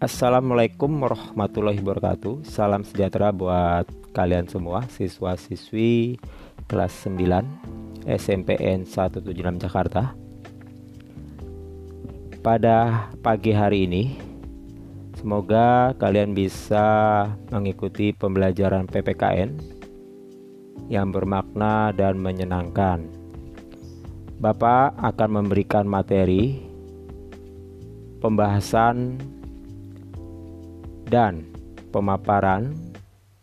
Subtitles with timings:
[0.00, 2.48] Assalamualaikum warahmatullahi wabarakatuh.
[2.48, 3.84] Salam sejahtera buat
[4.16, 6.16] kalian semua Siswa-siswi
[6.64, 10.16] kelas 9 SMPN 176 Jakarta.
[12.40, 14.16] Pada pagi hari ini
[15.20, 19.52] Semoga kalian bisa mengikuti pembelajaran PPKN
[20.88, 23.04] Yang bermakna dan menyenangkan.
[24.40, 26.56] Bapak akan memberikan materi
[28.24, 29.20] pembahasan
[31.10, 31.42] dan
[31.90, 32.70] pemaparan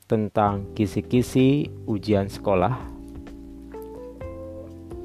[0.08, 2.80] tentang kisi-kisi ujian sekolah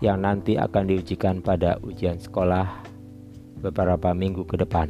[0.00, 2.84] yang nanti akan diujikan pada ujian sekolah
[3.60, 4.88] beberapa minggu ke depan.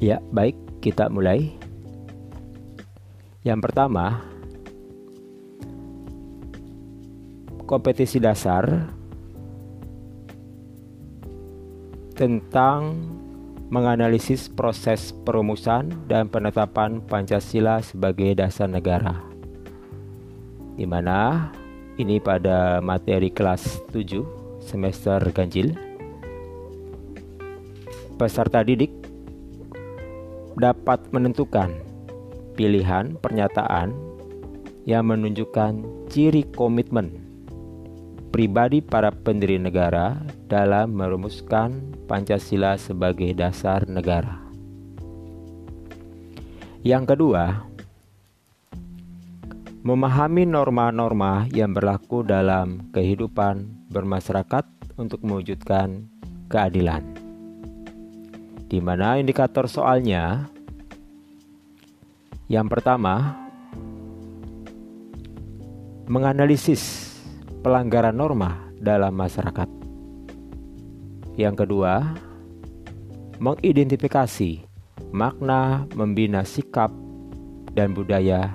[0.00, 1.56] Ya, baik, kita mulai.
[3.44, 4.20] Yang pertama,
[7.64, 8.92] kompetisi dasar
[12.12, 13.08] tentang
[13.74, 19.18] menganalisis proses perumusan dan penetapan Pancasila sebagai dasar negara.
[20.78, 21.50] Di mana
[21.98, 25.74] ini pada materi kelas 7 semester ganjil.
[28.14, 28.94] Peserta didik
[30.54, 31.74] dapat menentukan
[32.54, 33.90] pilihan pernyataan
[34.86, 35.82] yang menunjukkan
[36.14, 37.10] ciri komitmen
[38.30, 44.44] pribadi para pendiri negara dalam merumuskan Pancasila sebagai dasar negara.
[46.84, 47.64] Yang kedua,
[49.84, 54.64] memahami norma-norma yang berlaku dalam kehidupan bermasyarakat
[54.96, 56.08] untuk mewujudkan
[56.48, 57.04] keadilan.
[58.68, 60.48] Di mana indikator soalnya
[62.48, 63.36] yang pertama
[66.04, 67.12] menganalisis
[67.64, 69.83] pelanggaran norma dalam masyarakat.
[71.34, 72.14] Yang kedua,
[73.42, 74.62] mengidentifikasi
[75.10, 76.94] makna membina sikap
[77.74, 78.54] dan budaya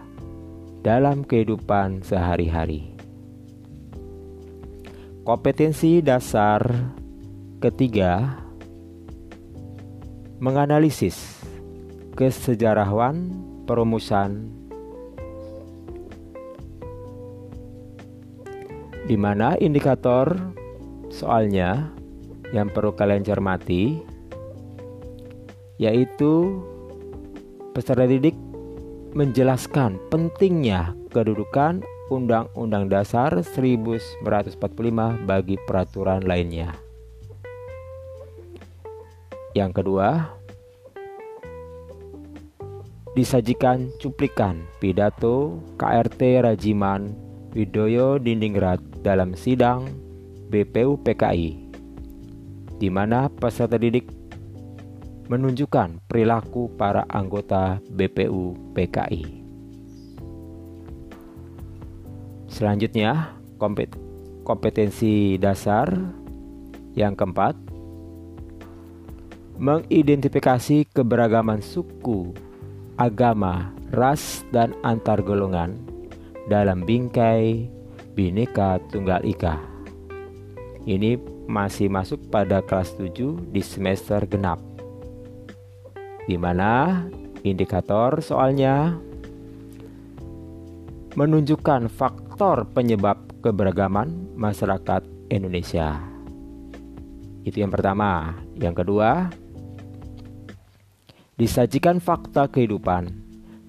[0.79, 2.95] dalam kehidupan sehari-hari.
[5.28, 6.63] Kompetensi dasar
[7.59, 8.39] ketiga
[10.39, 11.44] menganalisis
[12.16, 13.28] kesejarahan
[13.68, 14.56] perumusan
[19.06, 20.31] di mana indikator
[21.12, 21.98] soalnya
[22.53, 24.01] yang perlu kalian cermati
[25.79, 26.59] yaitu
[27.71, 28.35] peserta didik
[29.15, 34.25] menjelaskan pentingnya kedudukan Undang-Undang Dasar 1945
[35.29, 36.73] bagi peraturan lainnya.
[39.53, 40.09] Yang kedua,
[43.13, 47.13] disajikan cuplikan pidato KRT Rajiman
[47.53, 49.89] Widoyo Dindingrat dalam sidang
[50.49, 51.69] BPU PKI
[52.79, 54.07] di mana peserta didik
[55.29, 59.23] menunjukkan perilaku para anggota BPU PKI.
[62.50, 63.38] Selanjutnya,
[64.41, 65.94] kompetensi dasar
[66.97, 67.53] yang keempat
[69.59, 72.34] mengidentifikasi keberagaman suku,
[72.97, 75.78] agama, ras, dan antar golongan
[76.50, 77.69] dalam bingkai
[78.18, 79.62] Bhinneka Tunggal Ika.
[80.89, 84.61] Ini masih masuk pada kelas 7 di semester genap.
[86.29, 87.01] Di mana
[87.41, 88.93] indikator soalnya
[91.17, 95.01] menunjukkan faktor penyebab keberagaman masyarakat
[95.33, 95.97] Indonesia.
[97.41, 98.38] Itu yang pertama.
[98.62, 99.33] Yang kedua,
[101.33, 103.09] disajikan fakta kehidupan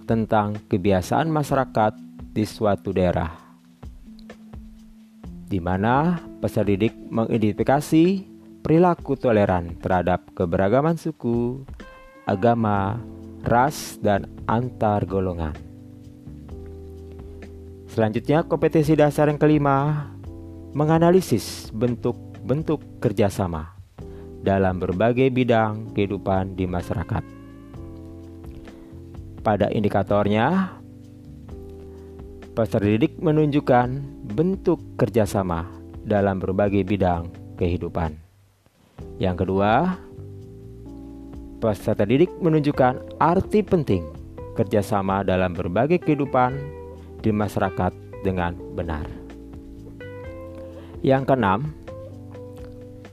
[0.04, 1.96] tentang kebiasaan masyarakat
[2.34, 3.49] di suatu daerah
[5.50, 8.22] di mana peserta didik mengidentifikasi
[8.62, 11.66] perilaku toleran terhadap keberagaman suku,
[12.22, 13.02] agama,
[13.42, 15.58] ras, dan antar golongan.
[17.90, 20.06] Selanjutnya, kompetensi dasar yang kelima
[20.70, 23.74] menganalisis bentuk-bentuk kerjasama
[24.46, 27.26] dalam berbagai bidang kehidupan di masyarakat.
[29.42, 30.78] Pada indikatornya,
[32.54, 35.66] peserta didik menunjukkan bentuk kerjasama
[36.06, 37.28] dalam berbagai bidang
[37.58, 38.16] kehidupan.
[39.20, 40.00] Yang kedua,
[41.60, 44.00] Peserta didik menunjukkan arti penting
[44.56, 46.56] kerjasama dalam berbagai kehidupan
[47.20, 47.92] di masyarakat
[48.24, 49.04] dengan benar.
[51.04, 51.76] Yang keenam,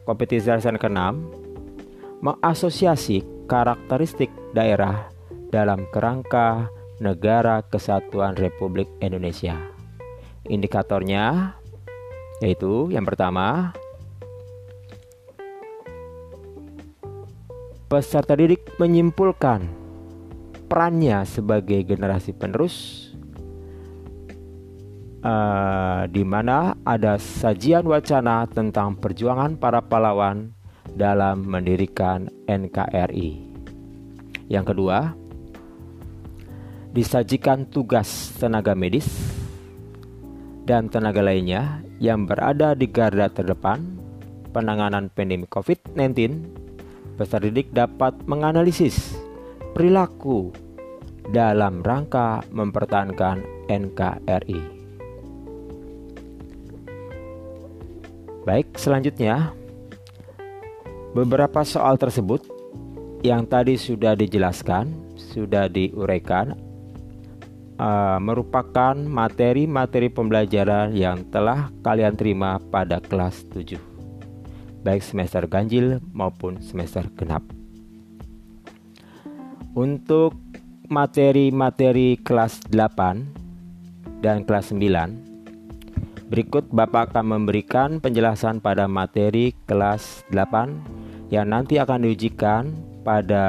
[0.08, 1.28] kompetisi dasar keenam
[2.24, 3.19] mengasosiasi
[3.52, 5.12] karakteristik daerah
[5.52, 6.72] dalam kerangka
[7.04, 9.76] negara kesatuan Republik Indonesia.
[10.47, 11.55] Indikatornya
[12.39, 13.73] yaitu yang pertama
[17.88, 19.63] peserta didik menyimpulkan
[20.67, 23.07] perannya sebagai generasi penerus
[25.23, 30.51] uh, di mana ada sajian wacana tentang perjuangan para pahlawan
[30.94, 33.47] dalam mendirikan NKRI.
[34.47, 35.15] Yang kedua,
[36.95, 39.37] disajikan tugas tenaga medis
[40.68, 43.80] dan tenaga lainnya yang berada di garda terdepan
[44.52, 46.44] penanganan pandemi COVID-19
[47.16, 49.16] peserta didik dapat menganalisis
[49.72, 50.52] perilaku
[51.31, 54.62] dalam rangka mempertahankan NKRI.
[58.44, 59.52] Baik, selanjutnya
[61.16, 62.44] beberapa soal tersebut
[63.24, 66.67] yang tadi sudah dijelaskan, sudah diuraikan
[67.77, 73.97] uh, merupakan materi-materi pembelajaran yang telah kalian terima pada kelas 7
[74.88, 77.44] baik semester ganjil maupun semester genap.
[79.75, 80.39] Untuk
[80.88, 91.30] materi-materi kelas 8 dan kelas 9, berikut Bapak akan memberikan penjelasan pada materi kelas 8
[91.35, 92.71] yang nanti akan diujikan
[93.03, 93.44] pada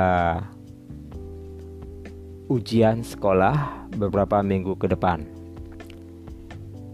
[2.49, 5.23] ujian sekolah beberapa minggu ke depan.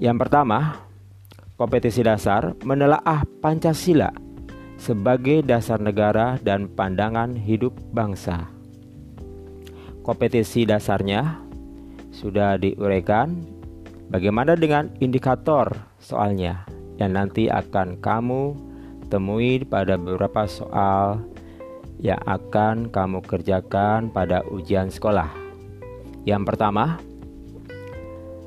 [0.02, 0.82] Yang pertama,
[1.54, 4.10] kompetisi dasar menelaah Pancasila
[4.74, 8.50] sebagai dasar negara dan pandangan hidup bangsa.
[10.02, 11.40] Kompetisi dasarnya
[12.10, 13.54] sudah diuraikan.
[14.04, 16.68] Bagaimana dengan indikator soalnya
[17.00, 18.52] yang nanti akan kamu
[19.08, 21.24] temui pada beberapa soal
[22.04, 25.44] yang akan kamu kerjakan pada ujian sekolah.
[26.25, 26.97] Yang pertama,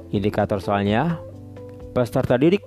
[0.09, 1.21] indikator soalnya
[1.93, 2.65] peserta didik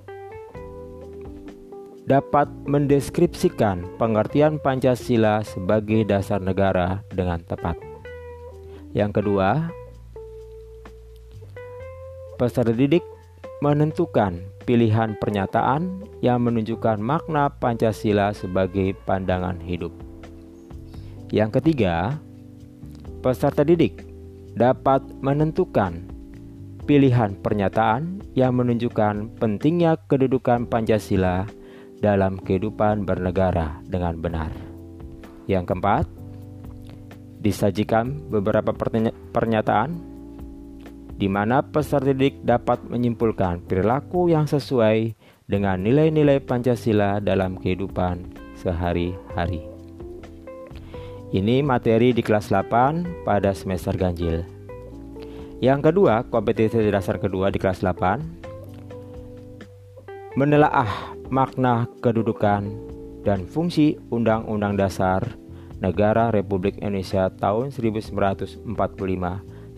[2.07, 7.75] dapat mendeskripsikan pengertian Pancasila sebagai dasar negara dengan tepat.
[8.91, 9.71] Yang kedua,
[12.39, 13.03] peserta didik
[13.59, 19.91] menentukan pilihan pernyataan yang menunjukkan makna Pancasila sebagai pandangan hidup.
[21.31, 22.19] Yang ketiga,
[23.23, 24.10] peserta didik
[24.55, 26.05] dapat menentukan
[26.83, 31.47] pilihan pernyataan yang menunjukkan pentingnya kedudukan Pancasila
[32.01, 34.51] dalam kehidupan bernegara dengan benar.
[35.47, 36.05] Yang keempat,
[37.41, 38.73] disajikan beberapa
[39.31, 40.11] pernyataan
[41.21, 45.13] di mana peserta didik dapat menyimpulkan perilaku yang sesuai
[45.45, 48.25] dengan nilai-nilai Pancasila dalam kehidupan
[48.57, 49.70] sehari-hari.
[51.31, 54.43] Ini materi di kelas 8 pada semester ganjil.
[55.63, 62.67] Yang kedua, kompetisi dasar kedua di kelas 8 menelaah makna kedudukan
[63.23, 65.23] dan fungsi Undang-Undang Dasar
[65.79, 68.67] Negara Republik Indonesia tahun 1945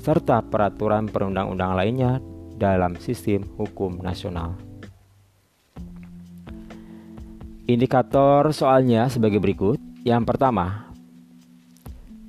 [0.01, 2.17] serta peraturan perundang-undangan lainnya
[2.57, 4.57] dalam sistem hukum nasional.
[7.69, 9.77] Indikator soalnya sebagai berikut.
[10.03, 10.91] Yang pertama,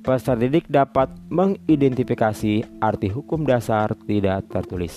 [0.05, 4.93] peserta didik dapat mengidentifikasi arti hukum dasar tidak tertulis.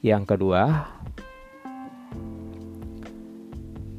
[0.00, 0.88] Yang kedua,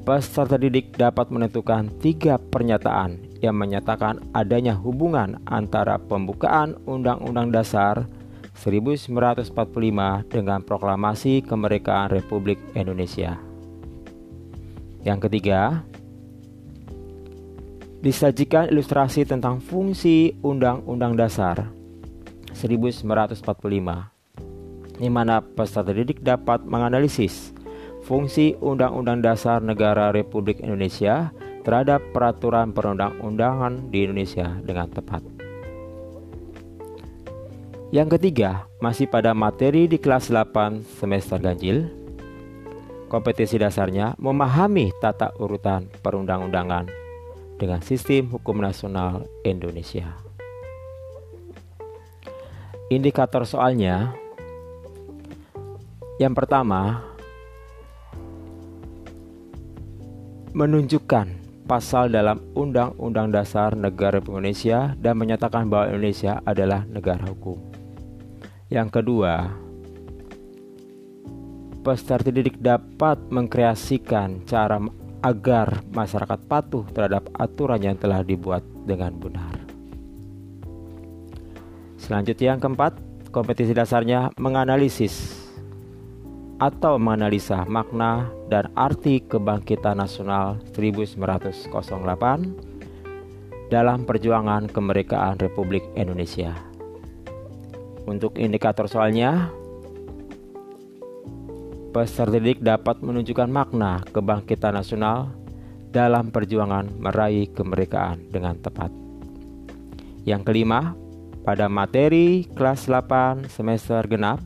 [0.01, 8.09] peserta didik dapat menentukan tiga pernyataan yang menyatakan adanya hubungan antara pembukaan Undang-Undang Dasar
[8.57, 9.53] 1945
[10.33, 13.37] dengan proklamasi kemerdekaan Republik Indonesia.
[15.05, 15.85] Yang ketiga,
[17.99, 21.67] disajikan ilustrasi tentang fungsi Undang-Undang Dasar
[22.55, 23.35] 1945
[24.99, 27.51] di mana peserta didik dapat menganalisis
[28.07, 31.35] fungsi Undang-Undang Dasar Negara Republik Indonesia
[31.67, 35.19] terhadap peraturan perundang-undangan di Indonesia dengan tepat.
[37.91, 41.89] Yang ketiga, masih pada materi di kelas 8 semester ganjil,
[43.11, 47.08] kompetisi dasarnya memahami tata urutan perundang-undangan
[47.59, 50.15] dengan sistem hukum nasional Indonesia.
[52.87, 54.15] Indikator soalnya
[56.17, 57.03] yang pertama
[60.55, 61.27] menunjukkan
[61.69, 67.61] pasal dalam Undang-Undang Dasar Negara Indonesia dan menyatakan bahwa Indonesia adalah negara hukum.
[68.73, 69.53] Yang kedua,
[71.85, 74.81] peserta didik dapat mengkreasikan cara
[75.19, 79.59] agar masyarakat patuh terhadap aturan yang telah dibuat dengan benar.
[81.99, 82.95] Selanjutnya yang keempat,
[83.29, 85.39] kompetisi dasarnya menganalisis
[86.59, 96.51] atau menganalisa makna dan arti kebangkitan nasional 1908 dalam perjuangan kemerdekaan Republik Indonesia.
[98.09, 99.53] Untuk indikator soalnya,
[101.89, 105.33] peserta didik dapat menunjukkan makna kebangkitan nasional
[105.89, 108.93] dalam perjuangan meraih kemerdekaan dengan tepat.
[110.23, 110.93] Yang kelima,
[111.41, 114.37] pada materi kelas 8 semester genap,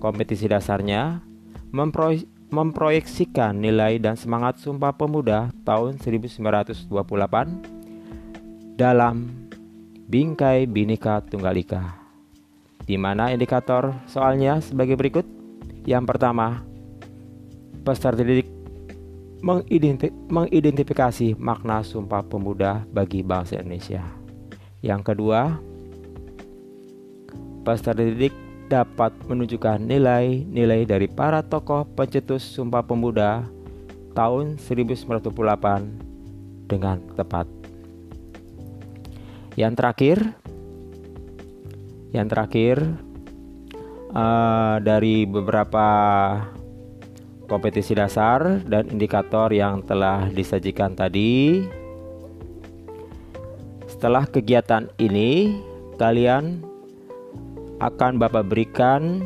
[0.00, 1.20] kompetisi dasarnya
[1.70, 6.92] memproy memproyeksikan nilai dan semangat Sumpah Pemuda tahun 1928
[8.76, 9.48] dalam
[10.12, 11.96] Bingkai Binika Tunggal Ika.
[12.84, 15.41] Di mana indikator soalnya sebagai berikut.
[15.82, 16.62] Yang pertama,
[17.82, 18.46] peserta didik
[20.30, 24.06] mengidentifikasi makna Sumpah Pemuda bagi bangsa Indonesia.
[24.78, 25.58] Yang kedua,
[27.66, 28.30] peserta didik
[28.70, 33.42] dapat menunjukkan nilai-nilai dari para tokoh pencetus Sumpah Pemuda
[34.14, 37.50] tahun 1928 dengan tepat.
[39.58, 40.18] Yang terakhir,
[42.14, 42.78] yang terakhir
[44.12, 45.88] uh, dari beberapa
[47.48, 51.64] kompetisi dasar dan indikator yang telah disajikan tadi.
[53.88, 55.60] Setelah kegiatan ini,
[56.00, 56.64] kalian
[57.82, 59.20] akan Bapak berikan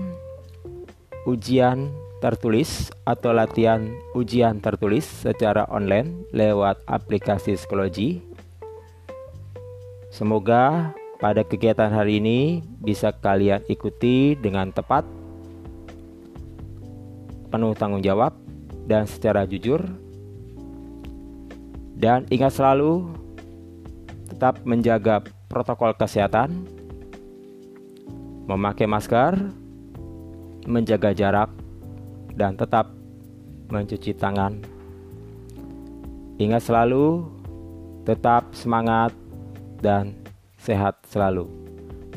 [1.29, 8.25] ujian tertulis atau latihan ujian tertulis secara online lewat aplikasi psikologi.
[10.09, 15.05] Semoga pada kegiatan hari ini bisa kalian ikuti dengan tepat,
[17.49, 18.37] penuh tanggung jawab,
[18.85, 19.81] dan secara jujur.
[21.97, 23.09] Dan ingat selalu
[24.29, 26.69] tetap menjaga protokol kesehatan
[28.47, 29.35] memakai masker,
[30.71, 31.51] menjaga jarak,
[32.39, 32.95] dan tetap
[33.73, 34.63] mencuci tangan.
[36.39, 37.27] Ingat selalu,
[38.07, 39.11] tetap semangat
[39.83, 40.15] dan
[40.67, 41.47] sehat selalu.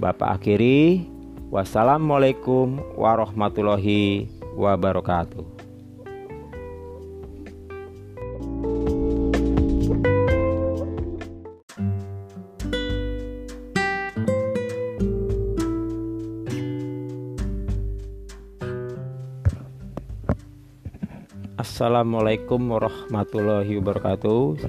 [0.01, 1.05] Bapak akhiri,
[1.53, 4.25] wassalamualaikum warahmatullahi
[4.57, 5.45] wabarakatuh.
[21.59, 24.63] Assalamualaikum warahmatullahi wabarakatuh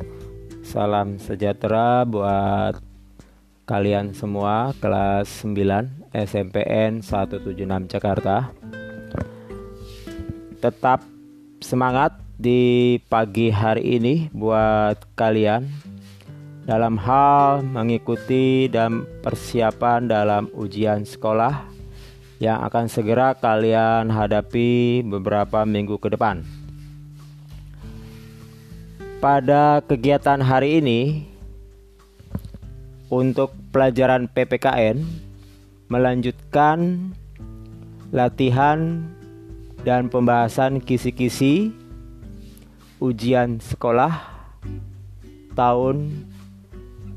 [0.62, 2.89] Salam sejahtera buat
[3.70, 8.50] kalian semua kelas 9 SMPN 176 Jakarta
[10.58, 11.06] Tetap
[11.62, 15.70] semangat di pagi hari ini buat kalian
[16.66, 21.62] dalam hal mengikuti dan persiapan dalam ujian sekolah
[22.42, 26.42] yang akan segera kalian hadapi beberapa minggu ke depan.
[29.22, 31.29] Pada kegiatan hari ini
[33.10, 35.02] untuk pelajaran PPKN
[35.90, 37.10] melanjutkan
[38.14, 39.10] latihan
[39.82, 41.74] dan pembahasan kisi-kisi
[43.02, 44.22] ujian sekolah
[45.58, 46.22] tahun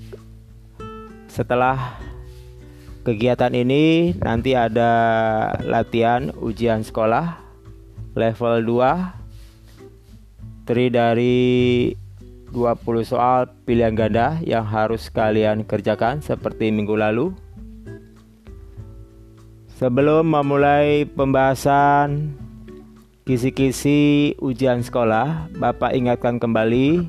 [1.28, 2.00] setelah
[3.08, 4.92] Kegiatan ini nanti ada
[5.64, 7.40] latihan ujian sekolah
[8.20, 9.17] level 2
[10.68, 11.40] terdiri dari
[12.52, 17.32] 20 soal pilihan ganda yang harus kalian kerjakan seperti minggu lalu.
[19.80, 22.36] Sebelum memulai pembahasan
[23.24, 27.08] kisi-kisi ujian sekolah, Bapak ingatkan kembali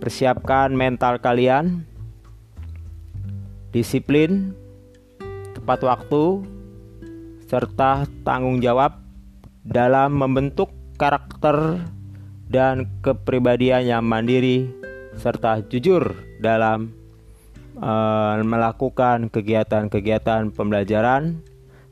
[0.00, 1.84] persiapkan mental kalian,
[3.68, 4.56] disiplin,
[5.52, 6.40] tepat waktu,
[7.50, 8.96] serta tanggung jawab
[9.60, 11.82] dalam membentuk karakter
[12.54, 14.70] dan kepribadian yang mandiri
[15.18, 16.94] serta jujur dalam
[17.82, 21.42] uh, melakukan kegiatan-kegiatan pembelajaran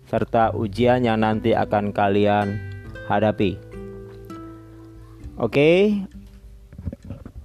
[0.07, 2.63] serta ujian yang nanti akan kalian
[3.11, 3.59] hadapi.
[5.35, 5.99] Oke.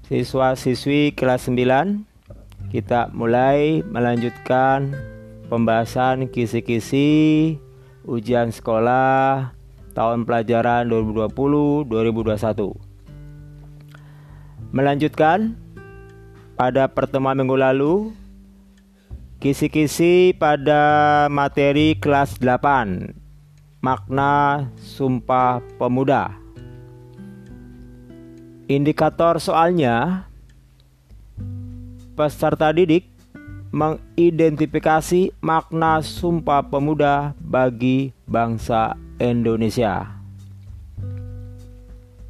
[0.07, 4.95] Siswa-siswi kelas 9 kita mulai melanjutkan
[5.51, 7.59] pembahasan kisi-kisi
[8.07, 9.51] ujian sekolah
[9.91, 12.86] tahun pelajaran 2020-2021.
[14.75, 15.55] Melanjutkan
[16.59, 17.93] pada pertemuan minggu lalu
[19.39, 23.15] kisi-kisi pada materi kelas 8
[23.79, 26.35] makna Sumpah Pemuda.
[28.67, 30.27] Indikator soalnya
[32.19, 33.07] peserta didik
[33.71, 40.11] mengidentifikasi makna Sumpah Pemuda bagi bangsa Indonesia.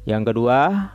[0.06, 0.92] Yang kedua,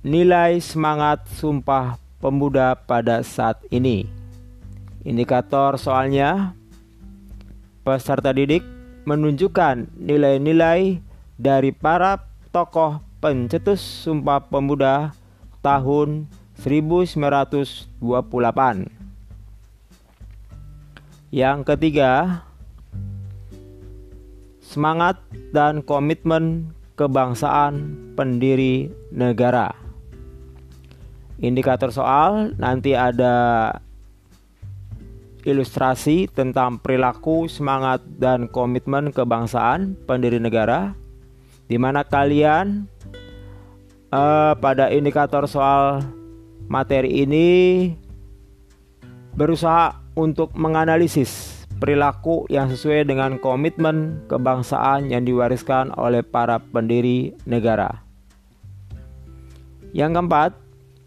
[0.00, 4.08] nilai semangat Sumpah Pemuda pada saat ini.
[5.04, 6.56] Indikator soalnya,
[7.84, 8.64] peserta didik
[9.04, 11.00] menunjukkan nilai-nilai
[11.36, 12.20] dari para
[12.52, 15.12] tokoh pencetus Sumpah Pemuda
[15.60, 16.28] tahun
[16.60, 17.92] 1928.
[21.28, 22.44] Yang ketiga,
[24.64, 25.20] semangat
[25.52, 29.79] dan komitmen kebangsaan pendiri negara.
[31.40, 33.72] Indikator soal nanti ada
[35.48, 40.92] ilustrasi tentang perilaku, semangat, dan komitmen kebangsaan pendiri negara,
[41.64, 42.84] di mana kalian
[44.12, 46.04] uh, pada indikator soal
[46.68, 47.48] materi ini
[49.32, 58.04] berusaha untuk menganalisis perilaku yang sesuai dengan komitmen kebangsaan yang diwariskan oleh para pendiri negara.
[59.96, 60.50] Yang keempat,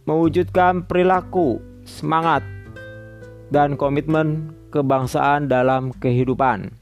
[0.04, 2.44] mewujudkan perilaku, semangat,
[3.54, 6.74] dan komitmen kebangsaan dalam kehidupan.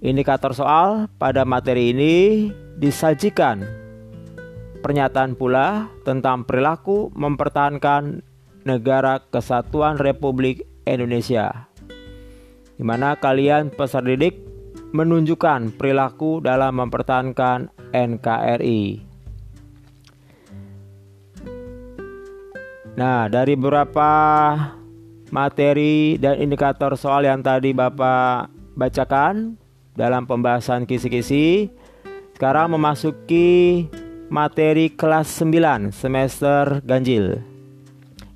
[0.00, 2.14] Indikator soal pada materi ini
[2.76, 3.64] disajikan
[4.84, 8.22] pernyataan pula tentang perilaku mempertahankan
[8.62, 11.66] negara kesatuan Republik Indonesia.
[12.76, 14.36] Di mana kalian peserta didik
[14.92, 19.05] menunjukkan perilaku dalam mempertahankan NKRI.
[22.96, 24.08] Nah, dari beberapa
[25.28, 29.60] materi dan indikator soal yang tadi Bapak bacakan
[29.92, 31.68] dalam pembahasan kisi-kisi,
[32.32, 33.84] sekarang memasuki
[34.32, 37.44] materi kelas 9 semester ganjil.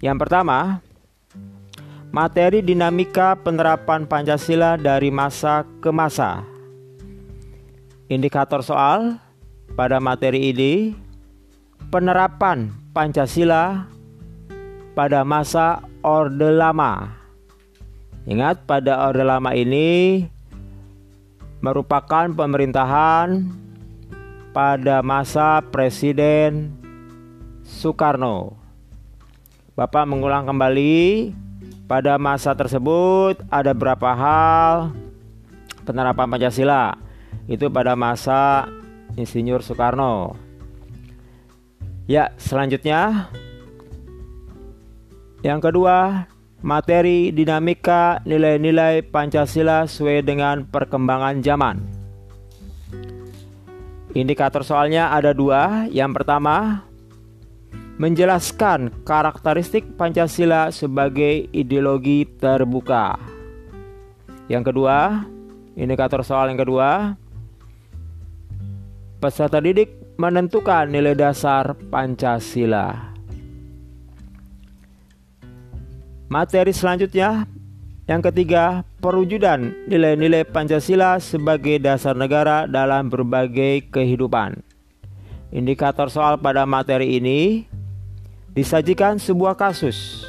[0.05, 0.85] Yang pertama,
[2.13, 6.45] materi dinamika penerapan Pancasila dari masa ke masa.
[8.13, 9.17] Indikator soal
[9.73, 10.93] pada materi ini
[11.89, 13.89] penerapan Pancasila
[14.95, 17.15] pada masa Orde Lama.
[18.27, 20.27] Ingat pada Orde Lama ini
[21.61, 23.45] merupakan pemerintahan
[24.51, 26.75] pada masa Presiden
[27.63, 28.57] Soekarno.
[29.79, 31.33] Bapak mengulang kembali
[31.87, 34.93] pada masa tersebut ada berapa hal
[35.83, 36.95] penerapan Pancasila
[37.49, 38.71] itu pada masa
[39.19, 40.39] Insinyur Soekarno.
[42.07, 43.31] Ya, selanjutnya
[45.41, 46.29] yang kedua,
[46.61, 51.77] materi dinamika nilai-nilai Pancasila sesuai dengan perkembangan zaman.
[54.13, 55.87] Indikator soalnya ada dua.
[55.89, 56.85] Yang pertama,
[57.97, 63.17] menjelaskan karakteristik Pancasila sebagai ideologi terbuka.
[64.51, 65.25] Yang kedua,
[65.79, 67.15] indikator soal yang kedua,
[69.23, 73.10] peserta didik menentukan nilai dasar Pancasila.
[76.31, 77.43] Materi selanjutnya
[78.07, 84.63] yang ketiga, perwujudan nilai-nilai Pancasila sebagai dasar negara dalam berbagai kehidupan.
[85.51, 87.67] Indikator soal pada materi ini
[88.55, 90.23] disajikan sebuah kasus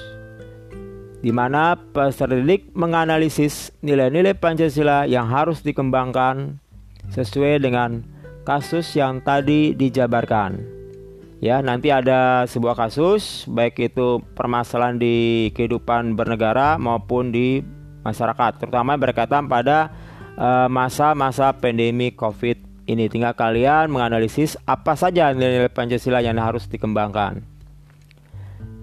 [1.22, 6.58] di mana peserta didik menganalisis nilai-nilai Pancasila yang harus dikembangkan
[7.14, 8.02] sesuai dengan
[8.42, 10.81] kasus yang tadi dijabarkan.
[11.42, 17.66] Ya, nanti ada sebuah kasus baik itu permasalahan di kehidupan bernegara maupun di
[18.06, 19.90] masyarakat, terutama berkaitan pada
[20.38, 23.10] eh, masa-masa uh, pandemi Covid ini.
[23.10, 27.42] Tinggal kalian menganalisis apa saja nilai-nilai Pancasila yang harus dikembangkan.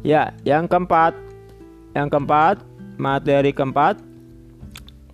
[0.02, 1.14] Ya, yang keempat,
[1.94, 2.58] yang keempat,
[2.98, 4.02] materi keempat,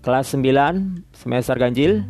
[0.00, 2.08] kelas 9 semester ganjil,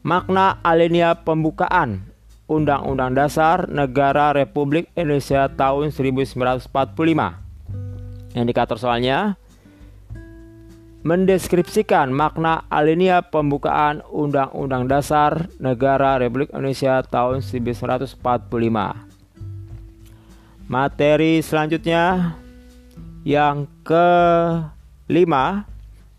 [0.00, 2.07] makna alinea pembukaan
[2.48, 6.72] Undang-Undang Dasar Negara Republik Indonesia tahun 1945.
[8.32, 9.36] Indikator soalnya
[11.06, 18.18] mendeskripsikan makna alinea pembukaan Undang-Undang Dasar Negara Republik Indonesia tahun 1945.
[20.68, 22.36] Materi selanjutnya
[23.24, 25.64] yang kelima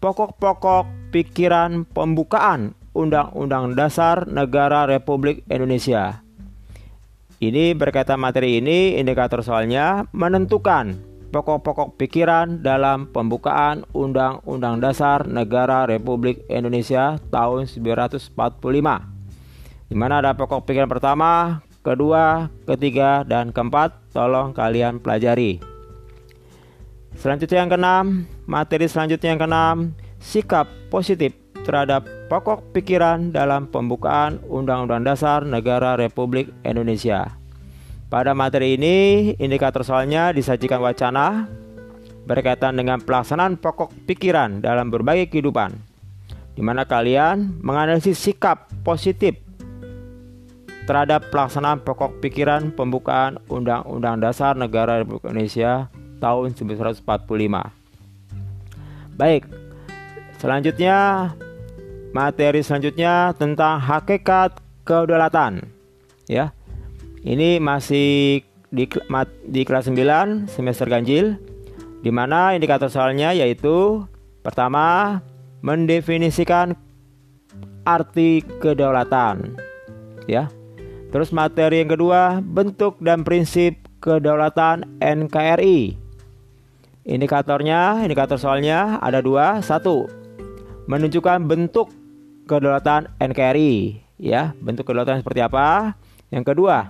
[0.02, 6.20] pokok-pokok pikiran pembukaan Undang-Undang Dasar Negara Republik Indonesia.
[7.40, 11.00] Ini berkaitan materi ini, indikator soalnya menentukan
[11.32, 18.36] pokok-pokok pikiran dalam pembukaan Undang-Undang Dasar Negara Republik Indonesia tahun 1945.
[19.88, 23.96] Di mana ada pokok pikiran pertama, kedua, ketiga, dan keempat.
[24.12, 25.64] Tolong kalian pelajari.
[27.16, 28.06] Selanjutnya yang keenam,
[28.44, 29.78] materi selanjutnya yang keenam,
[30.20, 31.32] sikap positif
[31.70, 37.38] terhadap pokok pikiran dalam pembukaan Undang-Undang Dasar Negara Republik Indonesia.
[38.10, 41.46] Pada materi ini, indikator soalnya disajikan wacana
[42.26, 45.78] berkaitan dengan pelaksanaan pokok pikiran dalam berbagai kehidupan,
[46.58, 49.38] di mana kalian menganalisis sikap positif
[50.90, 55.86] terhadap pelaksanaan pokok pikiran pembukaan Undang-Undang Dasar Negara Republik Indonesia
[56.18, 57.06] tahun 1945.
[59.14, 59.46] Baik,
[60.42, 61.30] selanjutnya
[62.12, 65.66] materi selanjutnya tentang hakikat kedaulatan.
[66.26, 66.54] Ya.
[67.22, 68.42] Ini masih
[68.72, 68.86] di,
[69.46, 71.36] di kelas 9 semester ganjil
[72.00, 74.08] di mana indikator soalnya yaitu
[74.40, 75.20] pertama
[75.60, 76.78] mendefinisikan
[77.84, 79.60] arti kedaulatan
[80.30, 80.48] ya.
[81.10, 85.98] Terus materi yang kedua bentuk dan prinsip kedaulatan NKRI.
[87.10, 89.66] Indikatornya, indikator soalnya ada dua.
[89.66, 90.06] Satu,
[90.86, 91.90] menunjukkan bentuk
[92.50, 94.58] kedaulatan NKRI ya.
[94.58, 95.94] Bentuk kedaulatan seperti apa?
[96.34, 96.90] Yang kedua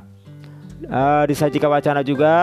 [0.87, 2.35] uh, disajikan wacana juga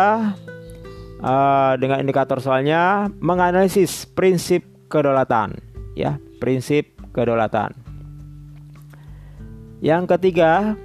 [1.25, 5.57] uh, dengan indikator soalnya menganalisis prinsip kedaulatan
[5.97, 6.21] ya.
[6.37, 7.73] Prinsip kedaulatan.
[9.81, 10.77] Yang ketiga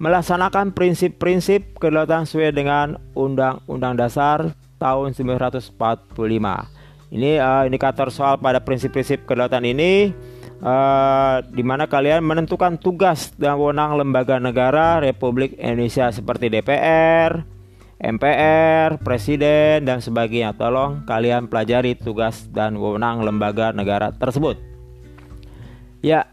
[0.00, 5.76] melaksanakan prinsip-prinsip kedaulatan sesuai dengan Undang-Undang Dasar tahun 1945
[7.10, 10.14] ini uh, indikator soal pada prinsip-prinsip kedaulatan ini
[10.62, 17.42] uh, di mana kalian menentukan tugas dan wewenang lembaga negara Republik Indonesia seperti DPR,
[17.98, 20.54] MPR, Presiden dan sebagainya.
[20.54, 24.56] Tolong kalian pelajari tugas dan wewenang lembaga negara tersebut.
[26.00, 26.30] Ya,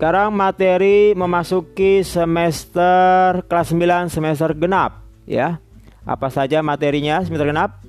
[0.00, 5.60] sekarang materi memasuki semester kelas 9 semester genap ya.
[6.08, 7.84] Apa saja materinya semester genap?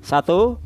[0.00, 0.56] Satu,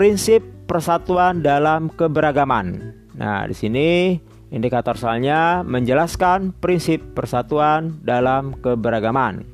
[0.00, 2.96] prinsip persatuan dalam keberagaman.
[3.20, 4.16] Nah, di sini
[4.48, 9.44] indikator soalnya menjelaskan prinsip persatuan dalam keberagaman.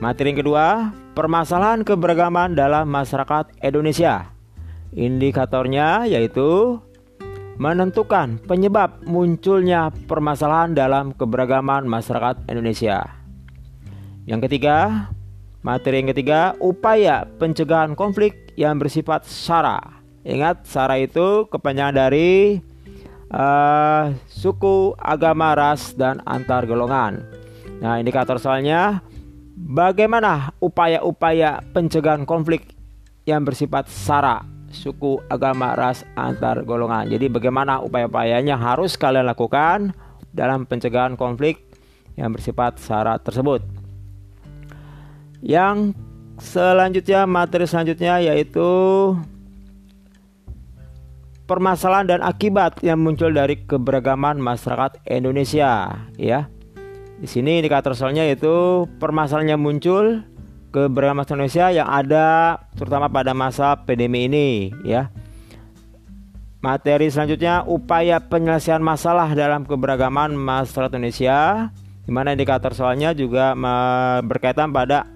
[0.00, 4.32] Materi yang kedua, permasalahan keberagaman dalam masyarakat Indonesia.
[4.96, 6.80] Indikatornya yaitu
[7.60, 13.12] menentukan penyebab munculnya permasalahan dalam keberagaman masyarakat Indonesia.
[14.24, 15.12] Yang ketiga,
[15.60, 19.78] materi yang ketiga, upaya pencegahan konflik yang bersifat SARA.
[20.24, 22.58] Ingat, SARA itu kepanjangan dari
[23.28, 27.20] uh, suku, agama, ras, dan antar golongan.
[27.82, 29.04] Nah, indikator soalnya
[29.54, 32.72] bagaimana upaya-upaya pencegahan konflik
[33.28, 34.40] yang bersifat SARA,
[34.72, 37.10] suku, agama, ras, antar golongan.
[37.10, 39.92] Jadi bagaimana upaya-upayanya harus kalian lakukan
[40.34, 41.62] dalam pencegahan konflik
[42.14, 43.62] yang bersifat SARA tersebut.
[45.44, 45.92] Yang
[46.34, 48.66] Selanjutnya materi selanjutnya yaitu
[51.46, 56.50] permasalahan dan akibat yang muncul dari keberagaman masyarakat Indonesia ya.
[57.22, 60.26] Di sini indikator soalnya yaitu permasalahan yang muncul
[60.74, 65.14] keberagaman masyarakat Indonesia yang ada terutama pada masa pandemi ini ya.
[66.64, 71.70] Materi selanjutnya upaya penyelesaian masalah dalam keberagaman masyarakat Indonesia
[72.04, 73.54] di mana indikator soalnya juga
[74.24, 75.13] berkaitan pada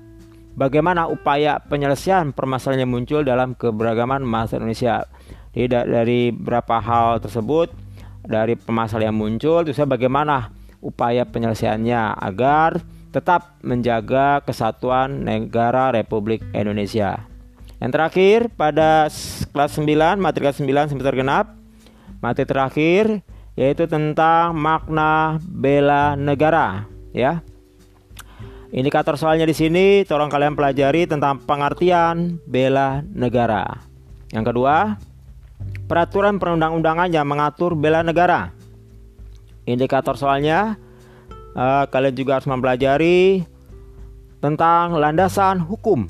[0.58, 5.06] bagaimana upaya penyelesaian permasalahan yang muncul dalam keberagaman masyarakat Indonesia.
[5.54, 7.70] Jadi dari beberapa hal tersebut,
[8.26, 10.50] dari permasalahan yang muncul, itu bagaimana
[10.82, 12.82] upaya penyelesaiannya agar
[13.14, 17.24] tetap menjaga kesatuan negara Republik Indonesia.
[17.78, 19.06] Yang terakhir pada
[19.54, 21.54] kelas 9, materi kelas 9 semester genap,
[22.18, 23.04] materi terakhir
[23.58, 27.42] yaitu tentang makna bela negara, ya.
[28.68, 33.80] Indikator soalnya di sini tolong kalian pelajari tentang pengertian bela negara.
[34.28, 35.00] Yang kedua,
[35.88, 38.52] peraturan perundang-undangan yang mengatur bela negara.
[39.64, 40.76] Indikator soalnya
[41.56, 43.48] uh, kalian juga harus mempelajari
[44.44, 46.04] tentang landasan hukum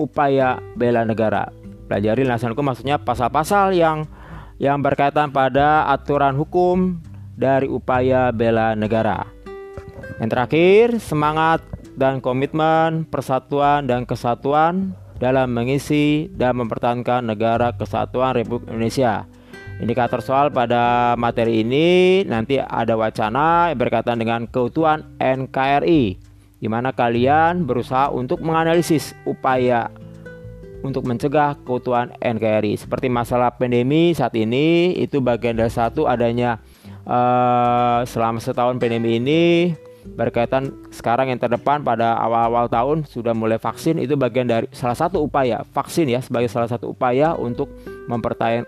[0.00, 1.52] upaya bela negara.
[1.84, 4.08] Pelajari landasan hukum maksudnya pasal-pasal yang
[4.56, 6.96] yang berkaitan pada aturan hukum
[7.36, 9.28] dari upaya bela negara.
[10.22, 18.70] Yang terakhir, semangat dan komitmen persatuan dan kesatuan dalam mengisi dan mempertahankan negara kesatuan Republik
[18.70, 19.26] Indonesia.
[19.82, 26.18] Indikator soal pada materi ini nanti ada wacana yang berkaitan dengan keutuhan NKRI
[26.62, 29.90] di mana kalian berusaha untuk menganalisis upaya
[30.86, 36.60] untuk mencegah keutuhan NKRI seperti masalah pandemi saat ini itu bagian dari satu adanya
[37.08, 39.42] uh, selama setahun pandemi ini
[40.12, 45.24] berkaitan sekarang yang terdepan pada awal-awal tahun sudah mulai vaksin itu bagian dari salah satu
[45.24, 47.72] upaya vaksin ya sebagai salah satu upaya untuk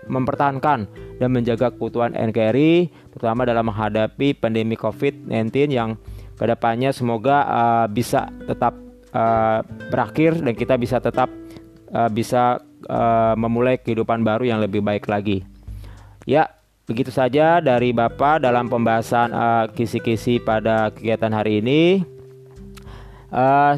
[0.09, 0.79] mempertahankan
[1.21, 5.95] dan menjaga keutuhan NKRI terutama dalam menghadapi pandemi COVID-19 yang
[6.37, 8.77] ke depannya semoga uh, bisa tetap
[9.13, 11.29] uh, berakhir dan kita bisa tetap
[11.93, 15.41] uh, bisa uh, memulai kehidupan baru yang lebih baik lagi.
[16.27, 16.56] Ya,
[16.87, 21.99] Begitu saja dari Bapak dalam pembahasan eh, kisi-kisi uh, pada kegiatan hari ini.
[23.27, 23.75] Uh,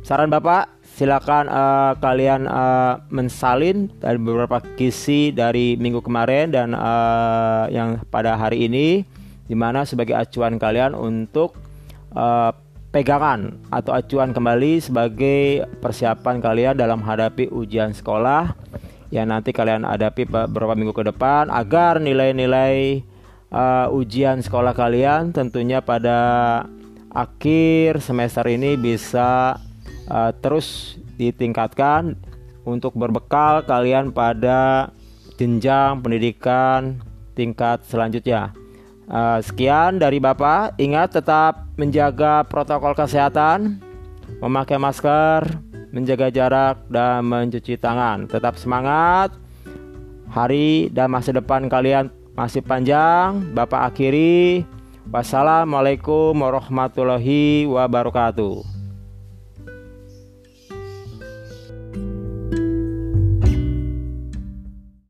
[0.00, 7.68] saran Bapak, silakan uh, kalian uh, mensalin dari beberapa kisi dari minggu kemarin dan uh,
[7.68, 9.04] yang pada hari ini,
[9.44, 11.60] di mana sebagai acuan kalian untuk
[12.16, 12.56] uh,
[12.88, 18.63] pegangan atau acuan kembali sebagai persiapan kalian dalam menghadapi ujian sekolah
[19.14, 23.06] yang nanti kalian hadapi beberapa minggu ke depan agar nilai-nilai
[23.54, 26.18] uh, ujian sekolah kalian tentunya pada
[27.14, 29.54] akhir semester ini bisa
[30.10, 32.18] uh, terus ditingkatkan
[32.66, 34.90] untuk berbekal kalian pada
[35.38, 36.98] jenjang pendidikan
[37.38, 38.50] tingkat selanjutnya.
[39.04, 40.74] Uh, sekian dari Bapak.
[40.80, 43.78] Ingat tetap menjaga protokol kesehatan,
[44.40, 45.44] memakai masker,
[45.94, 48.26] menjaga jarak, dan mencuci tangan.
[48.26, 49.30] Tetap semangat.
[50.34, 53.38] Hari dan masa depan kalian masih panjang.
[53.54, 54.66] Bapak akhiri.
[55.06, 58.73] Wassalamualaikum warahmatullahi wabarakatuh.